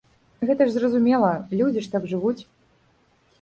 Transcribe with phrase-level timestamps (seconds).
[0.49, 1.29] Гэта ж зразумела,
[1.61, 2.41] людзі ж так жывуць.